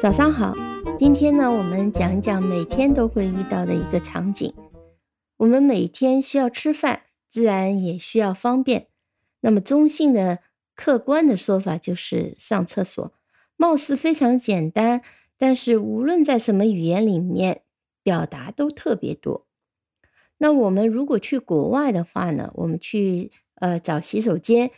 [0.00, 0.54] 早上好，
[0.96, 4.54] 今天呢，我们讲一讲每天都会遇到的一个场景。
[5.38, 8.86] 我们每天需要吃饭，自然也需要方便。
[9.40, 10.38] 那么中性的、
[10.74, 13.12] 客观的说法就是上厕所，
[13.58, 15.02] 貌似非常简单，
[15.36, 17.60] 但是无论在什么语言里面，
[18.02, 19.46] 表达都特别多。
[20.38, 24.70] 那我们如果去国外的话呢，我们去呃找洗手间，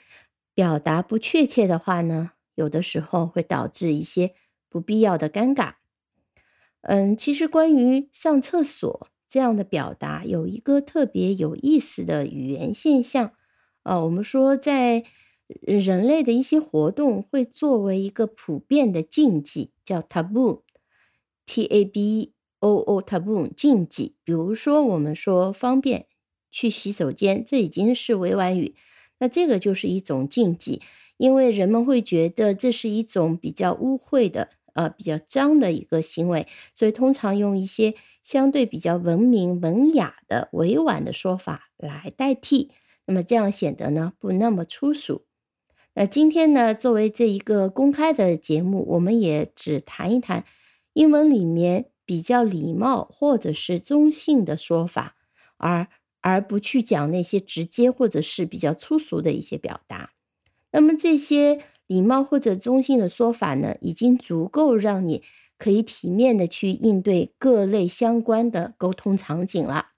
[0.52, 4.34] 表达不确切的话呢，有的时候会导致一些。
[4.72, 5.72] 不必要的尴尬。
[6.82, 13.32] 嗯，其实关于上厕所这样的表达，有一个特别有意思的语言现象
[13.82, 13.98] 啊。
[14.04, 15.04] 我们说，在
[15.62, 24.16] 人类的一些活动会作为一个普遍的禁忌，叫 taboo，t a b o o taboo 禁忌。
[24.22, 26.06] 比如说，我们说方便
[26.50, 28.74] 去洗手间，这已经是委婉语，
[29.18, 30.80] 那这个就是一种禁忌，
[31.16, 34.50] 因为人们会觉得这是一种比较污秽的。
[34.74, 37.92] 呃，比较脏的一个行为，所以通常用一些
[38.22, 42.70] 相对比较文明、文雅的委婉的说法来代替，
[43.06, 45.24] 那么这样显得呢不那么粗俗。
[45.94, 50.44] 那今天呢，作为这一个公开的节目，我们也只谈一谈
[50.92, 55.16] 英文里面比较礼貌或者是中性的说法，
[55.56, 55.88] 而
[56.20, 60.12] 而不去讲那些直接或者是比较粗俗的一些表达。
[60.72, 61.62] 那么这些。
[61.90, 65.24] 礼貌或者中性的说法呢，已经足够让你
[65.58, 69.88] 可以体面的去应对各类相关的沟通场景了。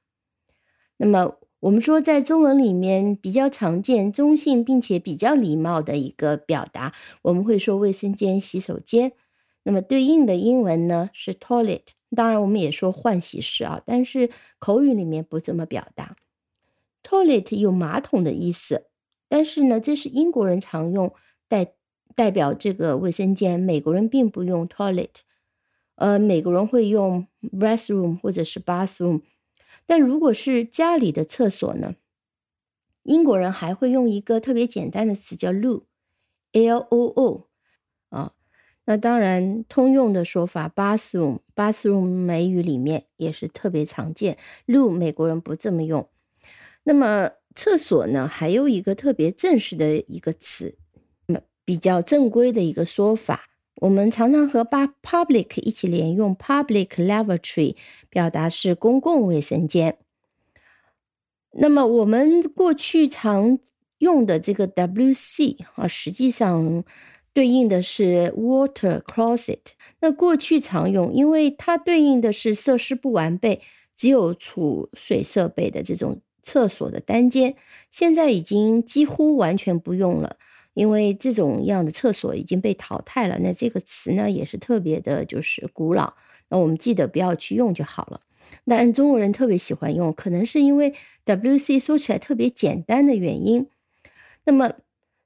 [0.97, 9.13] 那么，我们说在中文里面比较常见、中性并且比较礼貌的一个表达，我们会说卫生间、洗手间。
[9.63, 11.83] 那么对应的英文呢是 toilet。
[12.17, 16.17] 当然，我们也说换洗室啊，但是口语里面不这么表达。
[17.05, 18.89] toilet 有马桶的意思，
[19.29, 21.15] 但是呢，这是英国人常用
[21.47, 21.75] 代。
[22.15, 25.21] 代表这个卫生间，美国人并不用 toilet，
[25.95, 29.23] 呃，美国人会用 restroom 或者是 bathroom，
[29.87, 31.95] 但如果是家里的厕所呢，
[33.03, 37.49] 英国人还会用一个特别简单的词叫 loo，l o o，
[38.11, 38.33] 啊，
[38.85, 46.09] 那当然通用的说法 bathroom，bathroom 美语里面也是特别常见，loo 美国人不这么用。
[46.85, 50.79] 那么厕所呢，还有一个特别正式的一个词。
[51.65, 53.49] 比较正规的一个说法，
[53.83, 57.75] 我们常常和 public 一起连用，public lavatory
[58.09, 59.99] 表达是公共卫生间。
[61.51, 63.59] 那么我们过去常
[63.99, 66.85] 用的这个 WC 啊，实际上
[67.33, 69.73] 对应的是 water closet。
[70.01, 73.61] 那过去常用，因为它对应的是设施不完备、
[73.97, 77.57] 只有储水设备的这种厕所的单间，
[77.91, 80.37] 现在已经几乎完全不用了。
[80.75, 86.15] 因为这种样的厕所已经被淘汰了，那这个词呢也是特别的，就是古老。
[86.49, 88.21] 那我们记得不要去用就好了。
[88.67, 90.95] 但中国人特别喜欢用，可能是因为
[91.25, 93.69] W C 说起来特别简单的原因。
[94.45, 94.75] 那么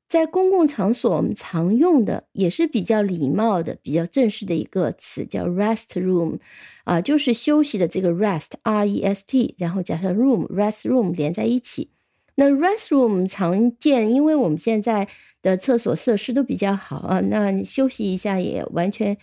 [0.08, 6.38] 在公共场所，我们常用的也是比较礼貌的、比较正式的一个词，叫 rest room，
[6.84, 11.90] 啊，就是休息的这个 rest，R E S T，然后加上 room，rest room 连在一起。
[12.36, 15.08] 那 restroom 常见，因为我们现在
[15.42, 19.16] 的厕所设施都比较好啊，那你休息一下也完全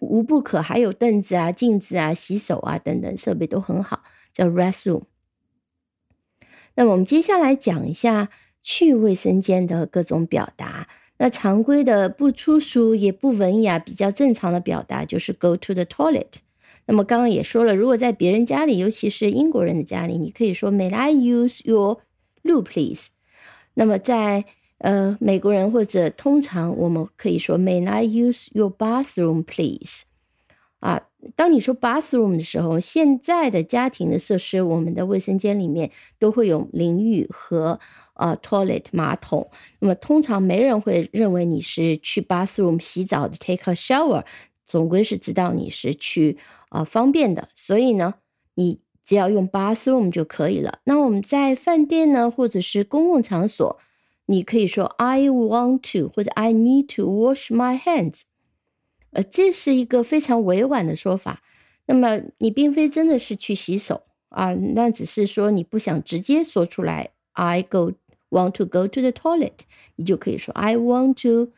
[0.00, 4.02] 无不可，还有凳子啊、镜子啊、洗手啊等等设备都很好，
[4.32, 5.02] 叫 restroom。
[6.74, 8.28] 那我们接下来讲一下
[8.62, 10.88] 去卫生间的各种表达。
[11.18, 16.26] 那常规的不粗俗也不文雅、比较正常的表达就是 go to the toilet。
[16.84, 22.00] 那么刚刚也说了，如果在别人家里，尤其是英国人的家里，你可以说 May I use your
[22.46, 23.08] loo please。
[23.74, 24.44] 那么在
[24.78, 30.02] 呃美国人或者通常我们可以说 May I use your bathroom please？
[30.80, 31.02] 啊，
[31.34, 37.80] 当你说 bathroom 的时候，现在的家庭的设施，我们的卫生间里面都会有淋浴和
[38.14, 39.50] 呃 toilet 马桶。
[39.80, 44.24] 那么通常没人会认为你是去 bathroom 洗澡的 take a shower，
[44.64, 46.38] 总归是知道你是去
[46.68, 47.48] 啊方便的。
[47.54, 48.14] 所以呢，
[48.54, 48.85] 你。
[49.06, 50.80] 只要用 bathroom 就可以了。
[50.84, 53.78] 那我们在饭店呢，或者是公共场所，
[54.26, 58.22] 你可以说 I want to 或者 I need to wash my hands。
[59.12, 61.42] 呃，这是一个非常委婉的说法。
[61.86, 67.92] 那么你并非真的是去洗手啊，那只是说你不想直接说出来 I go
[68.28, 69.60] want to go to the toilet，
[69.94, 71.52] 你就可以说 I want to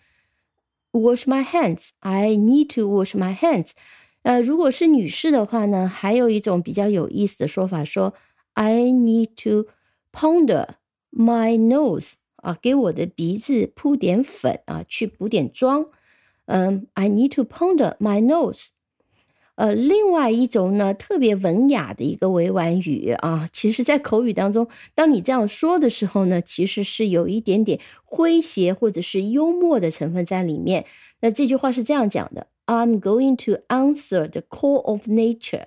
[0.93, 1.89] wash my hands.
[2.01, 3.71] I need to wash my hands.
[4.29, 8.13] 呃，如果是女士的话呢，还有一种比较有意思的说法，说
[8.53, 9.71] I need to
[10.13, 10.67] ponder
[11.11, 15.87] my nose 啊，给我的鼻子铺点粉啊，去补点妆。
[16.45, 18.67] 嗯，I need to ponder my nose。
[19.55, 30.85] 呃，另外一种呢，特别文雅的一个委婉语啊，其实，在口语当中，当你这样说的时候呢，其实是有一点点诙谐或者是幽默的成分在里面。
[31.23, 35.67] 那这句话是这样讲的：I'm going to answer the call of nature。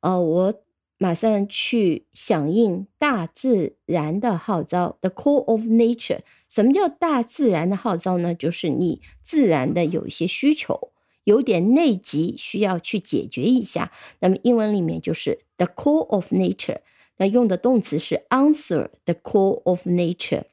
[0.00, 0.54] 呃，我
[0.98, 4.98] 马上去响应大自然的号召。
[5.00, 8.34] The call of nature，什么叫大自然的号召呢？
[8.34, 10.92] 就是你自然的有一些需求。
[11.24, 13.92] 有点内急，需要去解决一下。
[14.20, 16.80] 那么英文里面就是 the call of nature，
[17.16, 20.44] 那用的动词是 answer the call of nature。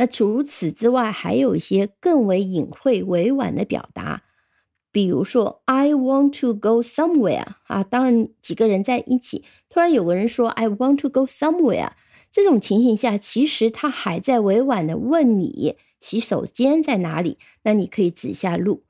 [0.00, 4.22] 那除此之外，还有一些更为隐晦、委婉的表达，
[4.90, 11.90] 比如说 I want to go somewhere 啊，当然几个人在一起，突然有个人说 I want to go somewhere，
[12.32, 18.84] 这种情形下，其实他还在委婉的问你洗手间在哪里，那你可以指下路。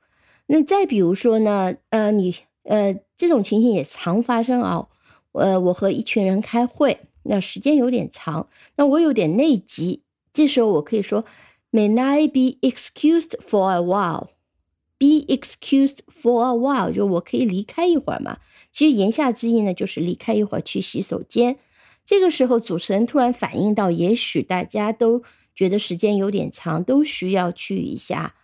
[0.47, 4.87] 那再比如说呢，呃，你呃这种情形也常发生啊。
[5.33, 8.47] 呃，我和一群人开会，那时间有点长，
[8.77, 11.24] 那我有点内急，这时候我可以说，
[11.72, 18.38] May I be excused for a while？Be excused for a while，就我可以离开一会儿嘛。
[18.70, 21.58] 其实言下之意呢，就是离开一会儿去洗手间。
[22.04, 25.22] 这个时候主持人突然反应到，也许大家都
[25.54, 28.34] 觉得时间有点长，都需要去一下，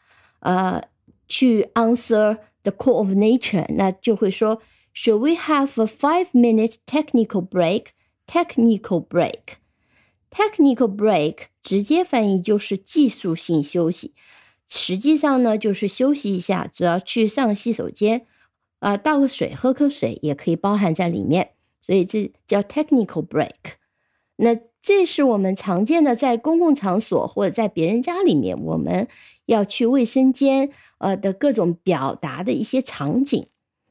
[0.40, 0.82] 呃。
[1.28, 4.60] 去 answer the call of nature，那就会说，
[4.94, 7.86] Should we have a five-minute technical break?
[8.26, 9.54] Technical break,
[10.30, 14.13] technical break， 直接翻译就是技术性休息，
[14.69, 18.25] 实际上呢就是休息一下，主要去上洗手间，
[18.79, 21.49] 啊，倒个水，喝口水也可以包含在里面，
[21.81, 23.75] 所以这叫 technical break。
[24.37, 29.09] 那这是我们常见的在公共场所或者在别人家里面，我们
[29.45, 30.71] 要去卫生间。
[30.99, 33.45] 呃的各种表达的一些场景。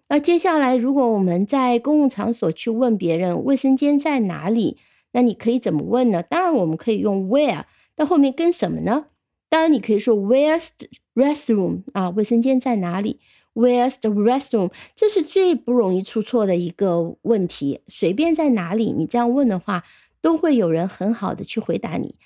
[0.08, 4.76] 那接下来，如果我们在公共场所去问别人卫生间在哪里，
[5.16, 6.22] 那你可以怎么问呢？
[6.22, 7.64] 当然，我们可以用 where，
[7.96, 9.06] 那后面跟什么呢？
[9.48, 11.84] 当然，你可以说 Where's the restroom？
[11.94, 13.18] 啊，卫生间在哪里
[13.54, 14.70] ？Where's the restroom？
[14.94, 17.80] 这是最不容易出错的一个问题。
[17.88, 19.84] 随便在哪里，你这样问的话，
[20.20, 22.16] 都会有人很好的去回答你。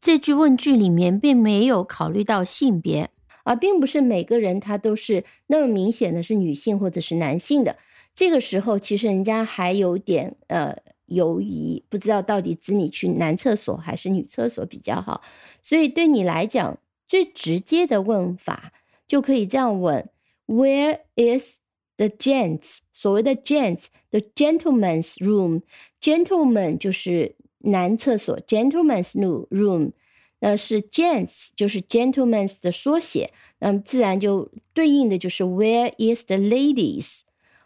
[0.00, 3.10] 这句问句里面并没有考虑到性别。
[3.44, 7.76] 而并不是每个人他都是那么明显的是女性或者是男性的。
[8.14, 10.76] 这个时候，其实人家还有点呃
[11.14, 15.22] 犹疑，不知道到底指你去男厕所还是女厕所比较好。
[15.60, 18.72] 所以对你来讲，最直接的问法
[19.06, 20.08] 就可以这样问
[20.46, 21.58] ：Where is
[21.96, 22.78] the gents？
[22.92, 29.12] 所谓的 gents，the gentleman's room，gentleman 就是男厕所，gentlemen's
[29.50, 29.92] room。
[30.40, 37.20] 那是 gents，就是 gentlemen's 的缩写，那么自然就对应的就是 Where is the ladies？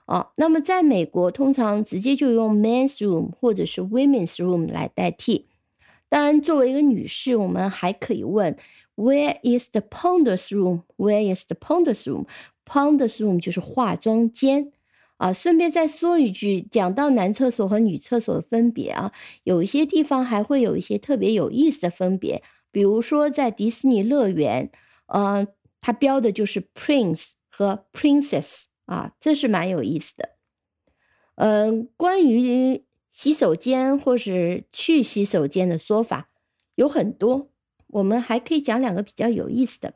[0.06, 5.46] 啊，那么在美国通常直接就用 men's room 或者是 women's room 来代替。
[6.08, 8.56] 当然，作为一个女士，我们还可以问
[8.94, 14.72] Where is the ponder's room？Where is the ponder's room？Ponder's room 就是化妆间。
[15.16, 19.12] 啊，顺便再说一句，讲到男厕所和女厕所的分别啊，
[19.44, 22.42] 有一些地方还会有一些特别有意思的分别。
[22.70, 24.70] 比如说，在迪士尼乐园，
[25.06, 25.46] 呃，
[25.80, 30.30] 它标的就是 prince 和 princess 啊，这是蛮有意思的。
[31.34, 36.30] 嗯，关于洗手间或是去洗手间的说法
[36.74, 37.50] 有很多，
[37.88, 39.94] 我们还可以讲两个比较有意思的。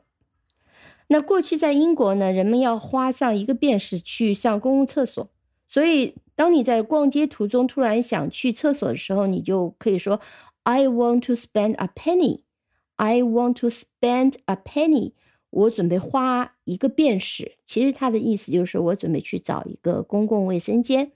[1.07, 5.29] 那过去在英国呢，人们要花上一个便士去上公共厕所，
[5.67, 10.21] 所以当你在逛街途中突然想去厕所的时候，你就可以说
[10.63, 12.43] I want to spend a penny。
[12.95, 15.13] I want to spend a penny。
[15.51, 17.57] 我准备花一个便士。
[17.63, 21.11] 其实它的意思就是我准备去找一个公共卫生间。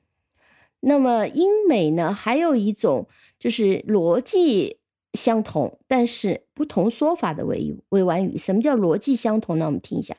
[0.82, 3.08] 那么英美呢，还有一种
[3.40, 4.78] 就是逻辑
[5.14, 8.38] 相同，但是不同说法的委委婉语。
[8.38, 9.66] 什么叫逻辑相同呢？
[9.66, 10.16] 我们听一下。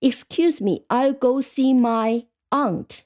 [0.00, 3.00] Excuse me, I'll go see my aunt。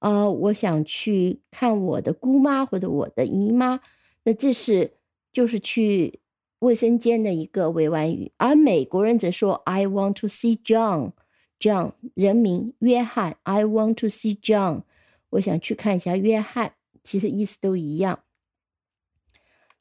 [0.00, 3.80] 呃，我想去看我的姑妈或者我的姨妈。
[4.24, 4.94] 那这是
[5.32, 6.20] 就是去。
[6.64, 14.84] 卫生间的一个委婉语，而美国人则说 "I want to see John"，John 人名约翰，I want to see John，
[15.28, 18.20] 我想去看一下约翰，其实意思都一样。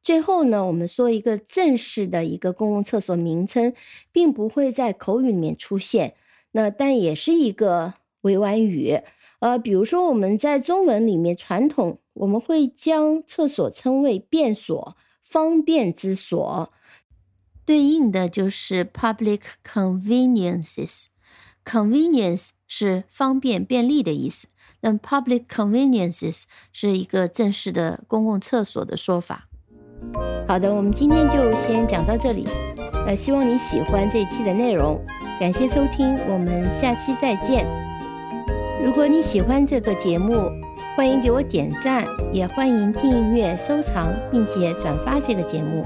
[0.02, 3.74] 最后呢，我们说一个正式的一个公共厕所名称，
[4.12, 6.16] 并不会在口语里面出现，
[6.52, 9.00] 那但也是一个委婉语。
[9.40, 16.72] 呃，比如说我们在中文里面传统，我们会将厕所称为便所、方便之所，
[17.66, 21.06] 对应的就是 public conveniences。
[21.66, 24.50] convenience 是方便、便利的意思，
[24.82, 29.48] 那么 public conveniences 是一个正式的公共厕所的说法。
[30.46, 32.46] 好的，我们今天就先讲到这里。
[33.08, 35.02] 呃，希望你喜欢这一期的内容，
[35.40, 37.66] 感谢收听，我们下期再见。
[38.84, 40.52] 如果你喜欢这个节目，
[40.96, 45.84] 欢迎给我点赞，也欢迎订阅、收藏并且转发这个节目。